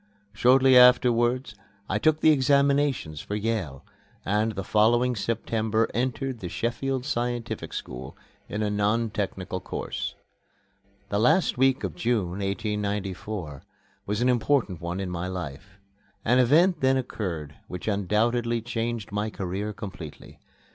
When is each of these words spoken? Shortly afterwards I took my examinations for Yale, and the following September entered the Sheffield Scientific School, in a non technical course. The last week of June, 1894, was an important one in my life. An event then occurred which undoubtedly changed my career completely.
Shortly 0.33 0.75
afterwards 0.75 1.53
I 1.87 1.99
took 1.99 2.23
my 2.23 2.29
examinations 2.29 3.21
for 3.21 3.35
Yale, 3.35 3.85
and 4.25 4.53
the 4.53 4.63
following 4.63 5.15
September 5.15 5.87
entered 5.93 6.39
the 6.39 6.49
Sheffield 6.49 7.05
Scientific 7.05 7.71
School, 7.71 8.17
in 8.49 8.63
a 8.63 8.71
non 8.71 9.11
technical 9.11 9.59
course. 9.59 10.15
The 11.09 11.19
last 11.19 11.55
week 11.55 11.83
of 11.83 11.93
June, 11.95 12.29
1894, 12.39 13.61
was 14.07 14.21
an 14.21 14.29
important 14.29 14.81
one 14.81 14.99
in 14.99 15.11
my 15.11 15.27
life. 15.27 15.77
An 16.25 16.39
event 16.39 16.79
then 16.81 16.97
occurred 16.97 17.53
which 17.67 17.87
undoubtedly 17.87 18.59
changed 18.59 19.11
my 19.11 19.29
career 19.29 19.71
completely. 19.71 20.39